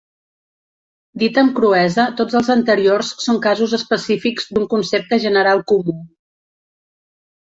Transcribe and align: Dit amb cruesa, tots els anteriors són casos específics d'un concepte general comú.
Dit 1.23 1.35
amb 1.41 1.51
cruesa, 1.59 2.05
tots 2.21 2.37
els 2.39 2.49
anteriors 2.53 3.11
són 3.25 3.37
casos 3.45 3.75
específics 3.79 4.49
d'un 4.57 4.67
concepte 4.73 5.19
general 5.27 5.61
comú. 5.73 5.97